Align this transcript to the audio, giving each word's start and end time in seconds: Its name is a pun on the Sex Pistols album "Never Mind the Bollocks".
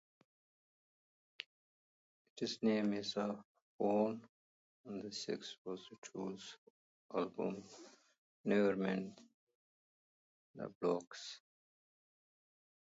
Its 2.41 2.57
name 2.63 2.91
is 2.93 3.15
a 3.17 3.37
pun 3.77 4.19
on 4.87 5.01
the 5.03 5.11
Sex 5.11 5.57
Pistols 5.63 6.57
album 7.15 7.63
"Never 8.43 8.75
Mind 8.75 9.21
the 10.55 10.71
Bollocks". 10.81 11.41